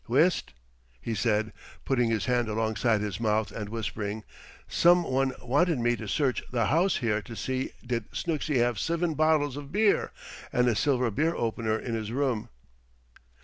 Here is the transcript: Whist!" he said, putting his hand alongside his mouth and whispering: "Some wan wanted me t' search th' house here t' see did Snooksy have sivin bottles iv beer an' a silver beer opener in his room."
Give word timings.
Whist!" 0.07 0.53
he 0.99 1.13
said, 1.13 1.53
putting 1.85 2.09
his 2.09 2.25
hand 2.25 2.49
alongside 2.49 3.01
his 3.01 3.19
mouth 3.19 3.51
and 3.51 3.69
whispering: 3.69 4.23
"Some 4.67 5.03
wan 5.03 5.33
wanted 5.43 5.77
me 5.77 5.95
t' 5.95 6.07
search 6.07 6.41
th' 6.51 6.55
house 6.69 6.97
here 6.97 7.21
t' 7.21 7.35
see 7.35 7.73
did 7.85 8.11
Snooksy 8.11 8.57
have 8.57 8.79
sivin 8.79 9.13
bottles 9.13 9.57
iv 9.57 9.71
beer 9.71 10.11
an' 10.51 10.67
a 10.67 10.73
silver 10.75 11.11
beer 11.11 11.35
opener 11.35 11.77
in 11.77 11.93
his 11.93 12.11
room." 12.11 12.49